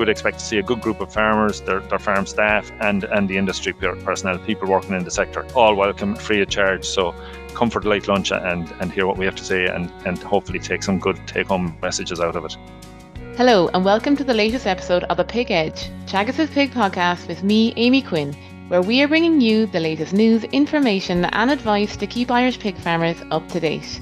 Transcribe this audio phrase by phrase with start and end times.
[0.00, 3.28] would expect to see a good group of farmers, their, their farm staff, and, and
[3.28, 6.84] the industry personnel, people working in the sector, all welcome, free of charge.
[6.84, 7.14] So
[7.54, 10.18] come for the late lunch and, and hear what we have to say and, and
[10.18, 12.56] hopefully take some good take home messages out of it.
[13.36, 17.42] Hello, and welcome to the latest episode of The Pig Edge, Teagasc's Pig podcast with
[17.42, 18.32] me, Amy Quinn,
[18.68, 22.76] where we are bringing you the latest news, information, and advice to keep Irish pig
[22.78, 24.00] farmers up to date.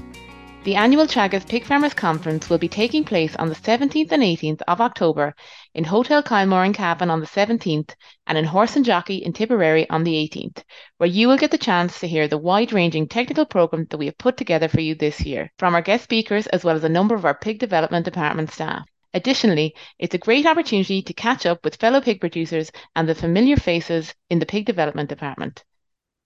[0.68, 4.60] The annual Teagasc Pig Farmers Conference will be taking place on the 17th and 18th
[4.68, 5.34] of October
[5.72, 7.94] in Hotel Kilmore in Cavan on the 17th
[8.26, 10.62] and in Horse and Jockey in Tipperary on the 18th,
[10.98, 14.04] where you will get the chance to hear the wide ranging technical programme that we
[14.04, 16.88] have put together for you this year from our guest speakers as well as a
[16.90, 18.86] number of our pig development department staff.
[19.14, 23.56] Additionally, it's a great opportunity to catch up with fellow pig producers and the familiar
[23.56, 25.64] faces in the pig development department.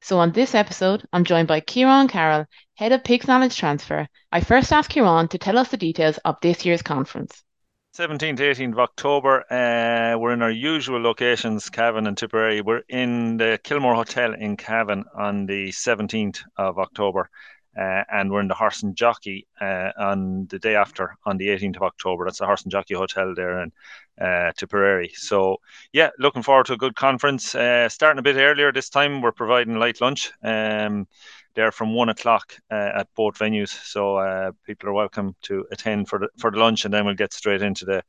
[0.04, 4.08] So on this episode, I'm joined by Ciarán Carroll, Head of Pigs Knowledge Transfer.
[4.32, 7.44] I first asked Ciarán to tell us the details of this year's conference.
[7.96, 12.62] 17th, 18th of October, uh, we're in our usual locations, Cavan and Tipperary.
[12.62, 17.30] We're in the Kilmore Hotel in Cavan on the 17th of October.
[17.76, 21.48] Uh, and we're in the Horse and Jockey uh, on the day after, on the
[21.48, 22.24] 18th of October.
[22.24, 23.72] That's the Horse and Jockey Hotel there in
[24.20, 25.10] uh, Tipperary.
[25.14, 25.58] So,
[25.92, 27.54] yeah, looking forward to a good conference.
[27.54, 30.32] Uh, starting a bit earlier this time, we're providing light lunch.
[30.42, 31.06] Um,
[31.54, 36.08] there from one o'clock uh, at both venues, so uh, people are welcome to attend
[36.08, 38.02] for the for the lunch, and then we'll get straight into the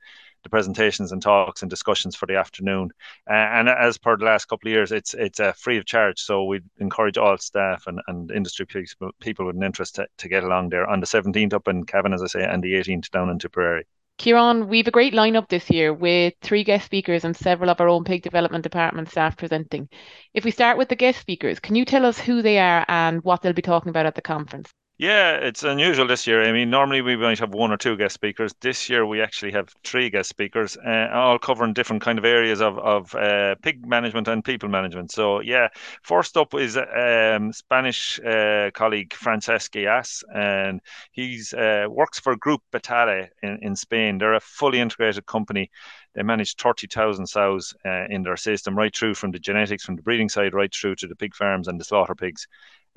[0.43, 2.89] the presentations and talks and discussions for the afternoon.
[3.29, 6.19] Uh, and as per the last couple of years, it's it's uh, free of charge.
[6.19, 10.29] So we encourage all staff and, and industry people, people with an interest to, to
[10.29, 13.09] get along there on the 17th up in Cavan, as I say, and the 18th
[13.09, 13.85] down in Tipperary.
[14.19, 17.81] Ciarán, we have a great lineup this year with three guest speakers and several of
[17.81, 19.89] our own pig development department staff presenting.
[20.33, 23.23] If we start with the guest speakers, can you tell us who they are and
[23.23, 24.71] what they'll be talking about at the conference?
[24.99, 26.43] Yeah, it's unusual this year.
[26.43, 28.53] I mean, normally we might have one or two guest speakers.
[28.61, 32.61] This year we actually have three guest speakers, uh, all covering different kind of areas
[32.61, 35.11] of, of uh, pig management and people management.
[35.11, 35.69] So yeah,
[36.03, 40.79] first up is um, Spanish uh, colleague Francesc As, and
[41.11, 44.19] he's uh, works for Group Batallé in, in Spain.
[44.19, 45.71] They're a fully integrated company.
[46.13, 50.03] They manage 30,000 sows uh, in their system, right through from the genetics, from the
[50.03, 52.47] breeding side, right through to the pig farms and the slaughter pigs.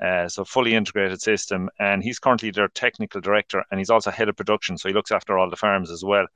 [0.03, 4.29] Uh, so fully integrated system, and he's currently their technical director, and he's also head
[4.29, 6.27] of production, so he looks after all the farms as well.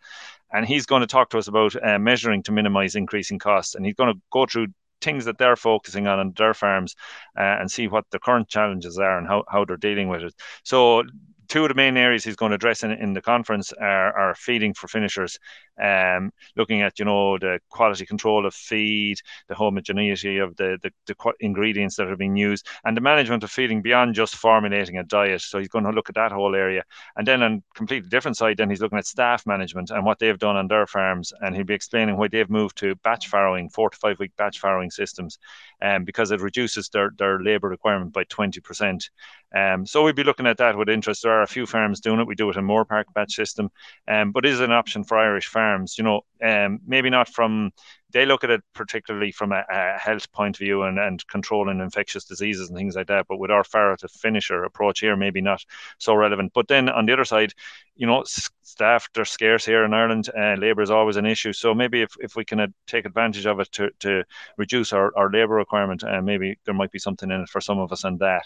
[0.52, 3.86] And he's going to talk to us about uh, measuring to minimise increasing costs, and
[3.86, 4.68] he's going to go through
[5.02, 6.96] things that they're focusing on on their farms
[7.38, 10.36] uh, and see what the current challenges are and how, how they're dealing with it.
[10.64, 11.04] So
[11.52, 14.36] two of the main areas he's going to address in, in the conference are, are
[14.36, 15.38] feeding for finishers,
[15.82, 19.18] um, looking at you know the quality control of feed,
[19.50, 23.52] the homogeneity of the, the, the ingredients that are being used, and the management of
[23.52, 25.42] feeding beyond just formulating a diet.
[25.42, 26.84] So he's going to look at that whole area,
[27.18, 30.20] and then on a completely different side, then he's looking at staff management and what
[30.20, 33.70] they've done on their farms, and he'll be explaining why they've moved to batch farrowing,
[33.74, 35.38] four to five week batch farrowing systems,
[35.82, 39.10] um, because it reduces their their labour requirement by twenty percent.
[39.54, 41.24] Um, so we'll be looking at that with interest.
[41.24, 42.28] There are a few farms doing it.
[42.28, 43.70] We do it in Moorepark batch system,
[44.08, 45.98] um, but is an option for Irish farms.
[45.98, 47.72] You know, um, maybe not from
[48.12, 51.80] they look at it particularly from a, a, health point of view and, and controlling
[51.80, 53.26] infectious diseases and things like that.
[53.28, 55.64] But with our farrow to finisher approach here, maybe not
[55.98, 56.52] so relevant.
[56.54, 57.54] But then on the other side,
[57.96, 60.30] you know, staff they're scarce here in Ireland.
[60.38, 61.54] Uh, labour is always an issue.
[61.54, 64.24] So maybe if, if we can uh, take advantage of it to, to
[64.58, 67.80] reduce our, our labour requirement, uh, maybe there might be something in it for some
[67.80, 68.44] of us on that.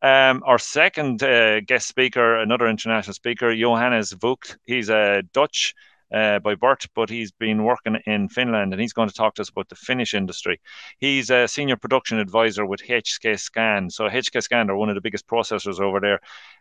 [0.00, 4.56] Um, our second uh, guest speaker, another international speaker, Johannes Vogt.
[4.64, 5.74] He's a Dutch
[6.12, 9.42] uh, by birth, but he's been working in Finland and he's going to talk to
[9.42, 10.60] us about the Finnish industry.
[10.98, 13.90] He's a senior production advisor with HK Scan.
[13.90, 16.20] So HK Scan are one of the biggest processors over there.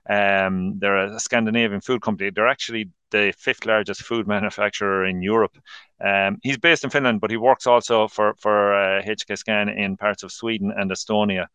[0.09, 2.31] Um, they're a Scandinavian food company.
[2.31, 5.57] They're actually the fifth largest food manufacturer in Europe.
[6.03, 9.97] Um, he's based in Finland, but he works also for for uh, HK Scan in
[9.97, 11.47] parts of Sweden and Estonia.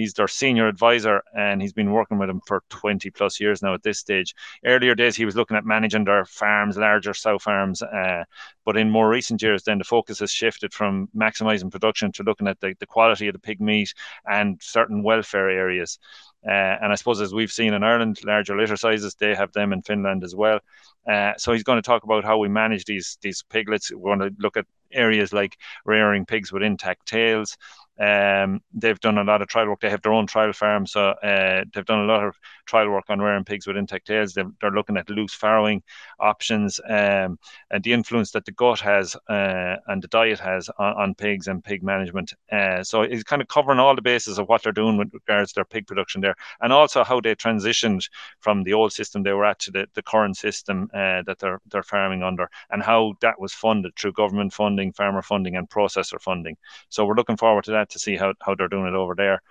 [0.00, 3.74] He's their senior advisor and he's been working with them for 20 plus years now
[3.74, 4.34] at this stage.
[4.64, 7.82] Earlier days, he was looking at managing their farms, larger sow farms.
[7.82, 8.24] Uh,
[8.64, 12.48] but in more recent years, then the focus has shifted from maximizing production to looking
[12.48, 13.92] at the, the quality of the pig meat
[14.24, 15.98] and certain welfare areas.
[16.46, 19.74] Uh, and I suppose as we've seen in Ireland, larger litter sizes, they have them
[19.74, 20.60] in Finland as well.
[21.06, 23.90] Uh, so he's going to talk about how we manage these these piglets.
[23.92, 27.56] We're going to look at areas like rearing pigs with intact tails,
[28.00, 29.80] Um, they've done a lot of trial work.
[29.80, 32.34] They have their own trial farm, so uh, they've done a lot of
[32.66, 34.32] trial work on rearing pigs with intact tails.
[34.32, 35.82] they are looking at loose farrowing
[36.18, 37.38] options um,
[37.70, 41.46] and the influence that the gut has uh, and the diet has on, on pigs
[41.48, 42.32] and pig management.
[42.50, 45.50] Uh, so it's kind of covering all the bases of what they're doing with regards
[45.50, 48.08] to their pig production there, and also how they transitioned
[48.40, 51.60] from the old system they were at to the, the current system uh, that they're
[51.70, 56.20] they're farming under, and how that was funded through government funding, farmer funding, and processor
[56.20, 56.56] funding.
[56.88, 59.42] So we're looking forward to that to see how, how they're doing it over there.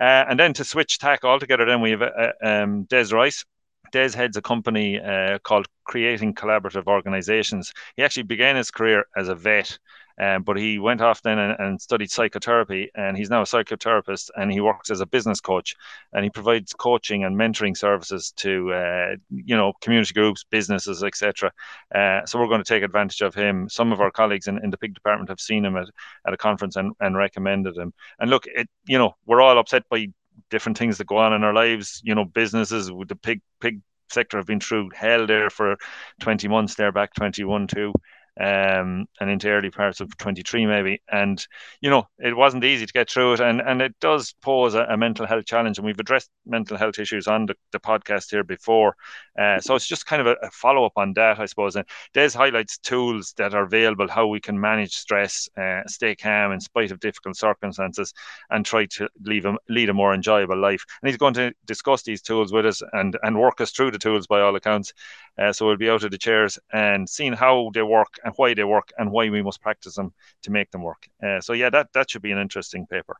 [0.00, 3.44] Uh, and then to switch tack altogether, then we have uh, um, Des Rice.
[3.92, 7.72] Des heads a company uh, called Creating Collaborative Organizations.
[7.96, 9.78] He actually began his career as a vet
[10.20, 14.28] um, but he went off then and, and, studied psychotherapy, and he's now a psychotherapist,
[14.36, 15.74] and he works as a business coach,
[16.12, 21.50] and he provides coaching and mentoring services to uh, you know community groups, businesses, etc.
[21.94, 23.66] Uh, so we're going to take advantage of him.
[23.70, 25.88] Some of our colleagues in, in the pig department have seen him at,
[26.26, 27.94] at a conference and, and recommended him.
[28.18, 30.08] And look, it you know we're all upset by
[30.50, 32.02] different things that go on in our lives.
[32.04, 33.80] You know, businesses with the pig pig
[34.10, 35.76] sector have been through hell there for
[36.20, 37.92] 20 months there back 21 too
[38.40, 41.02] um, and into early parts of 23 maybe.
[41.12, 41.44] And,
[41.80, 43.40] you know, it wasn't easy to get through it.
[43.40, 45.76] And, and it does pose a, a mental health challenge.
[45.76, 48.96] And we've addressed mental health issues on the, the podcast here before.
[49.38, 51.76] Uh, so it's just kind of a, a follow up on that, I suppose.
[51.76, 51.84] And
[52.14, 56.60] Des highlights tools that are available, how we can manage stress, uh, stay calm in
[56.60, 58.14] spite of difficult circumstances,
[58.48, 60.84] and try to leave a, lead a more enjoyable life.
[61.02, 63.98] And he's going to discuss these tools with us and, and work us through the
[63.98, 64.94] tools by all accounts.
[65.40, 68.52] Uh, so we'll be out of the chairs and seeing how they work and why
[68.52, 71.08] they work and why we must practice them to make them work.
[71.24, 73.16] Uh, so yeah, that that should be an interesting paper.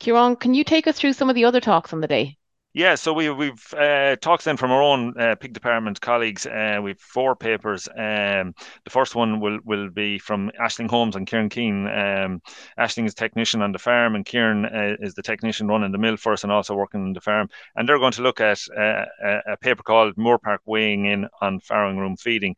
[0.00, 2.36] Ciarán, can you take us through some of the other talks on the day?
[2.76, 6.44] Yeah, so we, we've uh, talks then from our own uh, pig department colleagues.
[6.44, 7.88] Uh, we've four papers.
[7.88, 11.86] Um, the first one will, will be from Ashling Holmes and Kieran Keane.
[11.86, 12.42] Um,
[12.78, 16.18] Ashling is technician on the farm, and Kieran uh, is the technician running the mill
[16.18, 17.48] first and also working on the farm.
[17.76, 19.06] And they're going to look at uh,
[19.46, 22.56] a paper called Moorepark Weighing In on Farrowing Room Feeding.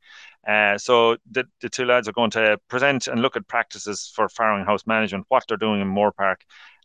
[0.49, 4.29] Uh, so the, the two lads are going to present and look at practices for
[4.29, 6.37] farrowing house management, what they're doing in Moorepark,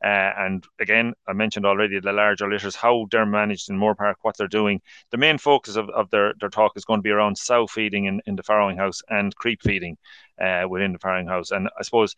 [0.03, 4.35] uh, and again, I mentioned already the larger litters, how they're managed in Moorepark, what
[4.35, 4.81] they're doing.
[5.11, 8.05] The main focus of, of their, their talk is going to be around sow feeding
[8.05, 9.97] in, in the farrowing house and creep feeding
[10.41, 11.51] uh, within the farrowing house.
[11.51, 12.17] And I suppose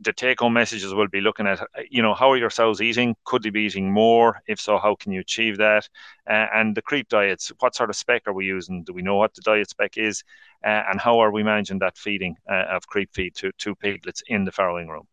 [0.00, 1.60] the take home messages will be looking at,
[1.90, 3.14] you know, how are your sows eating?
[3.24, 4.40] Could they be eating more?
[4.46, 5.90] If so, how can you achieve that?
[6.26, 8.84] Uh, and the creep diets, what sort of spec are we using?
[8.84, 10.24] Do we know what the diet spec is?
[10.64, 14.22] Uh, and how are we managing that feeding uh, of creep feed to, to piglets
[14.28, 15.06] in the farrowing room?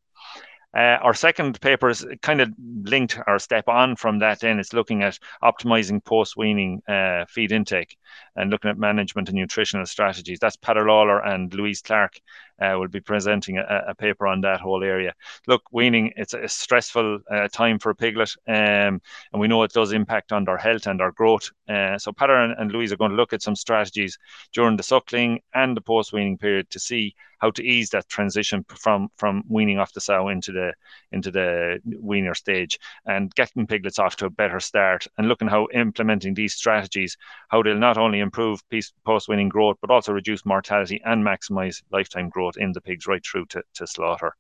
[0.75, 4.39] Uh, our second paper is kind of linked or step on from that.
[4.39, 7.97] Then it's looking at optimizing post weaning uh, feed intake
[8.35, 10.39] and looking at management and nutritional strategies.
[10.39, 12.19] That's Peter Lawlor and Louise Clark
[12.61, 15.13] uh, will be presenting a, a, paper on that whole area.
[15.47, 19.01] Look, weaning it's a stressful uh, time for a piglet, um,
[19.31, 21.51] and we know it does impact on their health and their growth.
[21.67, 24.17] Uh, so Peter and, and Louise are going to look at some strategies
[24.53, 28.63] during the suckling and the post weaning period to see how to ease that transition
[28.67, 30.73] from from weaning off the sow into the
[31.11, 35.67] into the weaner stage and getting piglets off to a better start and looking how
[35.73, 37.17] implementing these strategies
[37.47, 38.61] how they'll not only improve
[39.05, 43.25] post weaning growth but also reduce mortality and maximize lifetime growth in the pigs right
[43.25, 44.33] through to, to slaughter.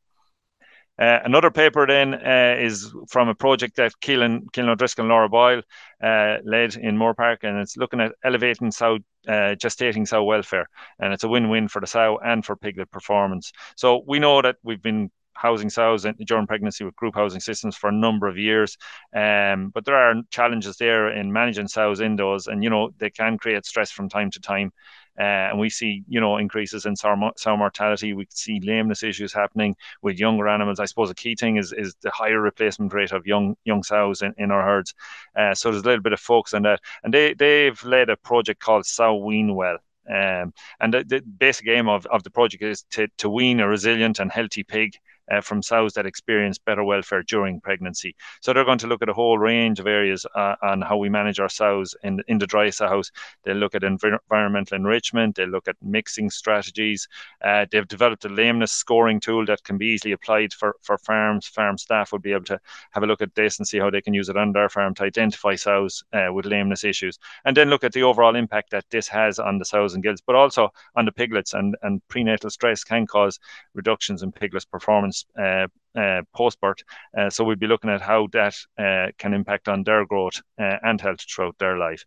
[0.99, 5.29] Uh, another paper then uh, is from a project that Keelin, Keelin O'Driscoll and Laura
[5.29, 5.61] Boyle
[6.03, 8.95] uh, led in Moorepark, and it's looking at elevating sow,
[9.25, 10.67] uh, gestating sow welfare.
[10.99, 13.53] And it's a win win for the sow and for piglet performance.
[13.77, 15.09] So we know that we've been
[15.39, 18.77] housing sows during pregnancy with group housing systems for a number of years.
[19.15, 23.09] Um, but there are challenges there in managing sows in those, and you know they
[23.09, 24.71] can create stress from time to time.
[25.19, 27.15] Uh, and we see, you know, increases in sow,
[27.57, 28.13] mortality.
[28.13, 30.79] We see lameness issues happening with younger animals.
[30.79, 34.21] I suppose a key thing is is the higher replacement rate of young young sows
[34.21, 34.93] in, in our herds.
[35.35, 36.79] Uh, so there's a little bit of focus on that.
[37.03, 39.79] And they they've led a project called Sow Wean Well.
[40.09, 43.67] Um, and the, the, basic aim of, of the project is to, to wean a
[43.67, 44.97] resilient and healthy pig
[45.31, 48.15] uh, from sows that experience better welfare during pregnancy.
[48.41, 51.09] So they're going to look at a whole range of areas uh, on how we
[51.09, 53.11] manage our sows in, in the dry sow house.
[53.43, 57.07] They'll look at env- environmental enrichment, they'll look at mixing strategies.
[57.43, 61.47] Uh, they've developed a lameness scoring tool that can be easily applied for, for farms.
[61.47, 62.59] Farm staff would be able to
[62.91, 64.93] have a look at this and see how they can use it on their farm
[64.95, 67.19] to identify sows uh, with lameness issues.
[67.45, 70.21] And then look at the overall impact that this has on the sows and gilts,
[70.25, 71.53] but also on the piglets.
[71.53, 73.39] And, and prenatal stress can cause
[73.73, 76.21] reductions in piglets' performance uh, uh,
[76.61, 76.77] birth.
[77.17, 80.77] Uh, so we'll be looking at how that uh, can impact on their growth uh,
[80.83, 82.03] and health throughout their life.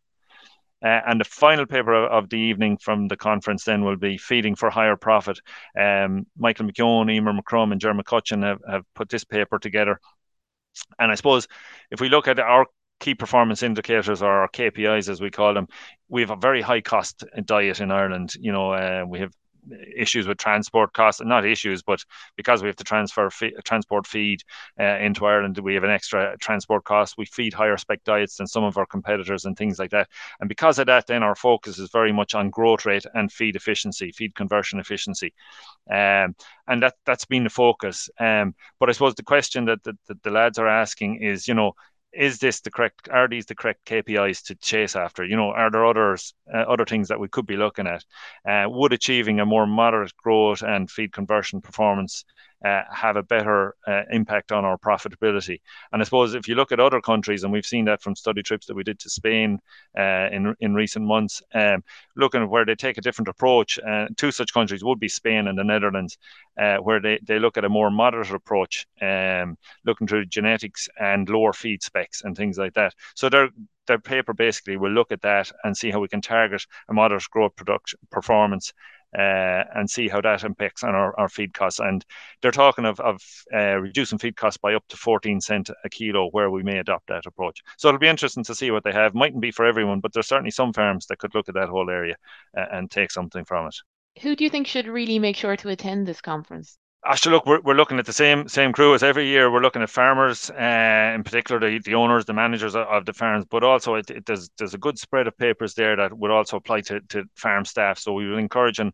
[0.84, 4.18] Uh, and the final paper of, of, the evening from the conference then will be
[4.18, 5.38] Feeding for Higher Profit.
[5.78, 10.00] Um, Michael McKeon, Emer McCrum, and Jeremy McCutcheon have, have put this paper together.
[10.98, 11.46] And I suppose
[11.92, 12.66] if we look at our
[12.98, 15.68] key performance indicators or our KPIs as we call them,
[16.08, 18.34] we have a very high cost diet in Ireland.
[18.40, 19.32] You know, uh, we have
[19.96, 22.04] issues with transport costs, not issues, but
[22.36, 24.42] because we have to transfer fee, transport feed
[24.78, 27.16] uh, into Ireland, we have an extra transport cost.
[27.16, 30.08] We feed higher spec diets than some of our competitors and things like that.
[30.40, 33.56] And because of that, then our focus is very much on growth rate and feed
[33.56, 35.32] efficiency, feed conversion efficiency.
[35.90, 36.34] Um,
[36.68, 38.08] and that that's been the focus.
[38.18, 41.54] Um, but I suppose the question that the, that the lads are asking is, you
[41.54, 41.72] know,
[42.12, 45.24] is this the correct are these the correct KPIs to chase after?
[45.24, 48.04] You know are there others uh, other things that we could be looking at?
[48.48, 52.24] Uh, would achieving a more moderate growth and feed conversion performance
[52.64, 55.60] uh, have a better uh, impact on our profitability.
[55.92, 58.42] And I suppose if you look at other countries, and we've seen that from study
[58.42, 59.60] trips that we did to Spain
[59.98, 61.82] uh, in in recent months, um,
[62.16, 63.78] looking at where they take a different approach.
[63.78, 66.18] Uh, two such countries would be Spain and the Netherlands,
[66.60, 71.28] uh, where they, they look at a more moderate approach, um, looking through genetics and
[71.28, 72.94] lower feed specs and things like that.
[73.14, 73.48] So their
[73.86, 77.28] their paper basically will look at that and see how we can target a moderate
[77.30, 78.72] growth production performance
[79.16, 81.80] uh, and see how that impacts on our, our feed costs.
[81.80, 82.04] And
[82.40, 83.20] they're talking of, of
[83.54, 87.08] uh, reducing feed costs by up to 14 cent a kilo where we may adopt
[87.08, 87.60] that approach.
[87.76, 89.14] So it'll be interesting to see what they have.
[89.14, 91.90] Mightn't be for everyone, but there's certainly some farms that could look at that whole
[91.90, 92.16] area
[92.56, 93.76] uh, and take something from it.
[94.22, 96.78] Who do you think should really make sure to attend this conference?
[97.04, 99.50] Actually, look, we're, we're looking at the same same crew as every year.
[99.50, 103.12] We're looking at farmers, uh, in particular the, the owners, the managers of, of the
[103.12, 106.30] farms, but also it, it, there's there's a good spread of papers there that would
[106.30, 107.98] also apply to, to farm staff.
[107.98, 108.92] So we will encourage um,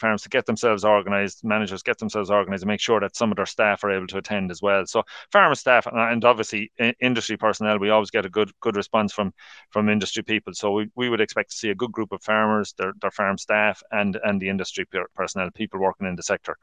[0.00, 3.36] farms to get themselves organised, managers get themselves organised, and make sure that some of
[3.36, 4.84] their staff are able to attend as well.
[4.84, 9.12] So farmer staff and, and obviously industry personnel, we always get a good good response
[9.12, 9.32] from
[9.70, 10.52] from industry people.
[10.52, 13.38] So we, we would expect to see a good group of farmers, their, their farm
[13.38, 16.56] staff, and and the industry personnel, people working in the sector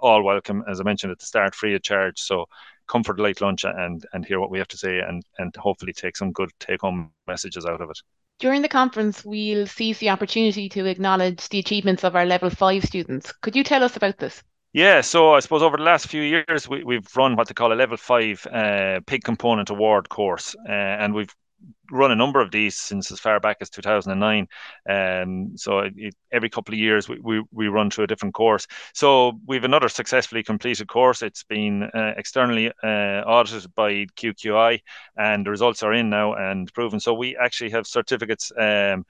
[0.00, 2.18] all welcome, as I mentioned at the start, free of charge.
[2.20, 2.46] So
[2.88, 5.54] come for the late lunch and and hear what we have to say and and
[5.56, 7.98] hopefully take some good take home messages out of it.
[8.38, 12.84] During the conference, we'll seize the opportunity to acknowledge the achievements of our level five
[12.84, 13.32] students.
[13.40, 14.42] Could you tell us about this?
[14.74, 17.72] Yeah, so I suppose over the last few years, we, have run what they call
[17.72, 21.34] a level five uh, pig component award course, uh, and we've
[21.90, 24.48] run a number of these since as far back as 2009.
[24.88, 28.66] Um, so it, every couple of years we, we, we, run through a different course.
[28.94, 31.22] So we've another successfully completed course.
[31.22, 34.80] It's been uh, externally uh, audited by QQI
[35.16, 37.00] and the results are in now and proven.
[37.00, 39.04] So we actually have certificates um,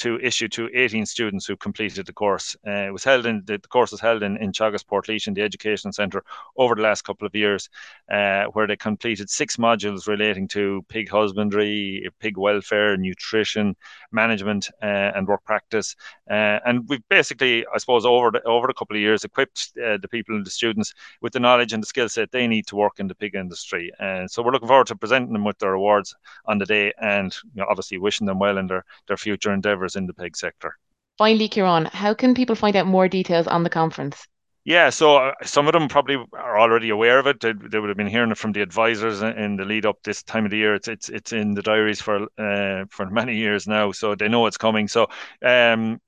[0.00, 2.56] to issue to 18 students who completed the course.
[2.66, 5.34] Uh, it was held in the, the, course was held in, in Teagasc Portlaoise in
[5.34, 6.24] the Education Centre
[6.56, 7.68] over the last couple of years,
[8.10, 13.76] uh, where they completed six modules relating to pig husbandry, pig welfare, nutrition,
[14.10, 15.94] management, uh, and work practice.
[16.30, 19.98] Uh, and we've basically, I suppose, over the, over the couple of years, equipped uh,
[19.98, 22.76] the people and the students with the knowledge and the skill set they need to
[22.76, 23.92] work in the pig industry.
[23.98, 26.14] And so we're looking forward to presenting them with their awards
[26.46, 29.89] on the day, and you know, obviously wishing them well in their their future endeavours
[29.96, 30.76] in the pig sector.
[31.18, 34.26] Finally, Ciarán, how can people find out more details on the conference?
[34.70, 37.40] Yeah, so uh, some of them probably are already aware of it.
[37.40, 40.22] They, they, would have been hearing it from the advisors in the lead up this
[40.22, 40.76] time of the year.
[40.76, 44.46] It's it's it's in the diaries for uh, for many years now, so they know
[44.46, 44.86] it's coming.
[44.86, 45.08] So,
[45.44, 46.00] um,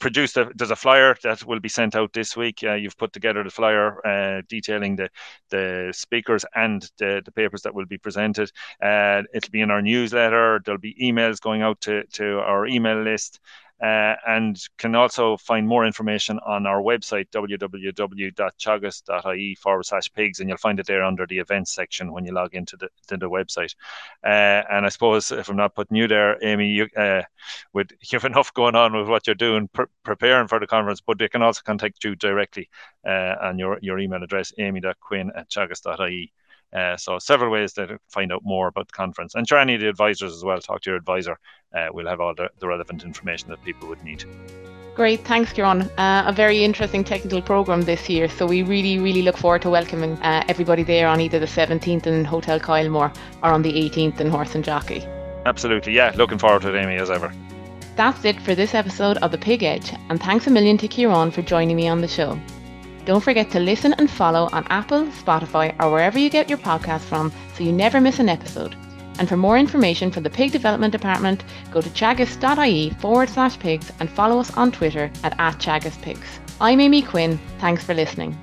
[0.00, 2.64] produced a, there's a flyer that will be sent out this week.
[2.64, 5.08] Uh, you've put together the flyer uh, detailing the
[5.50, 8.50] the speakers and the, the papers that will be presented.
[8.82, 10.60] Uh, it'll be in our newsletter.
[10.64, 13.38] There'll be emails going out to to our email list
[13.82, 20.48] uh, and can also find more information on our website www.teagasc.ie forward slash pigs and
[20.48, 23.30] you'll find it there under the events section when you log into the, to the
[23.30, 23.74] website
[24.24, 27.22] uh, and I suppose if I'm not putting you there Amy you, uh,
[27.72, 31.00] with, you have enough going on with what you're doing pre- preparing for the conference
[31.00, 32.68] but they can also contact you directly
[33.06, 36.32] uh, on your, your email address amy.quinn at teagasc.ie
[36.72, 39.34] uh, so several ways to find out more about the conference.
[39.34, 41.38] And try any of the advisors as well, talk to your advisor.
[41.74, 44.24] Uh, we'll have all the, the, relevant information that people would need.
[44.96, 45.88] Great, thanks, Ciarán.
[45.96, 48.28] Uh, a very interesting technical program this year.
[48.28, 52.06] So we really, really look forward to welcoming uh, everybody there on either the 17th
[52.06, 53.12] in Hotel Kilmore
[53.42, 55.06] or on the 18th in Horse and Jockey.
[55.46, 56.12] Absolutely, yeah.
[56.16, 57.32] Looking forward to it, Amy, as ever.
[57.96, 61.32] That's it for this episode of The Pig Edge, and thanks a million to Ciarán
[61.32, 62.38] for joining me on the show.
[63.04, 67.00] Don't forget to listen and follow on Apple, Spotify, or wherever you get your podcast
[67.00, 68.76] from so you never miss an episode.
[69.20, 73.92] And for more information from the Pig Development Department, go to teagasc.ie forward slash pigs
[74.00, 75.58] and follow us on Twitter at, at
[76.58, 77.38] I'm Amy Quinn.
[77.58, 78.36] Thanks for listening.